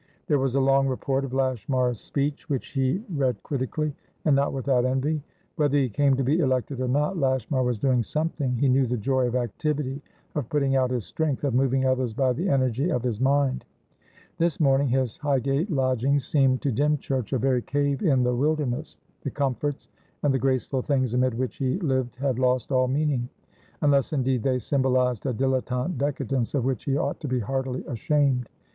There 0.25 0.39
was 0.39 0.55
a 0.55 0.59
long 0.59 0.87
report 0.87 1.23
of 1.23 1.31
Lashmar's 1.31 1.99
speech, 1.99 2.49
which 2.49 2.69
he 2.69 3.03
read 3.13 3.43
critically, 3.43 3.93
and 4.25 4.35
not 4.35 4.51
without 4.51 4.83
envy. 4.83 5.21
Whether 5.57 5.77
he 5.77 5.89
came 5.89 6.15
to 6.15 6.23
be 6.23 6.39
elected 6.39 6.81
or 6.81 6.87
not, 6.87 7.19
Lashmar 7.19 7.61
was 7.61 7.77
doing 7.77 8.01
something; 8.01 8.55
he 8.55 8.67
knew 8.67 8.87
the 8.87 8.97
joy 8.97 9.27
of 9.27 9.35
activity, 9.35 10.01
of 10.33 10.49
putting 10.49 10.75
out 10.75 10.89
his 10.89 11.05
strength, 11.05 11.43
of 11.43 11.53
moving 11.53 11.85
others 11.85 12.15
by 12.15 12.33
the 12.33 12.49
energy 12.49 12.89
of 12.89 13.03
his 13.03 13.19
mind. 13.21 13.63
This 14.39 14.59
morning, 14.59 14.87
his 14.87 15.17
Highgate 15.19 15.69
lodgings 15.69 16.25
seemed 16.25 16.63
to 16.63 16.71
Dymchurch, 16.71 17.31
a 17.31 17.37
very 17.37 17.61
cave 17.61 18.01
in 18.01 18.23
the 18.23 18.33
wilderness. 18.35 18.97
The 19.21 19.29
comforts 19.29 19.87
and 20.23 20.33
the 20.33 20.39
graceful 20.39 20.81
things 20.81 21.13
amid 21.13 21.35
which 21.35 21.57
he 21.57 21.77
lived 21.77 22.15
had 22.15 22.39
lost 22.39 22.71
all 22.71 22.87
meaning; 22.87 23.29
unless, 23.83 24.13
indeed, 24.13 24.41
they 24.41 24.57
symbolised 24.57 25.27
a 25.27 25.31
dilettante 25.35 25.99
decadence 25.99 26.55
of 26.55 26.65
which 26.65 26.85
he 26.85 26.97
ought 26.97 27.19
to 27.19 27.27
be 27.27 27.41
heartily 27.41 27.85
ashamed. 27.85 28.49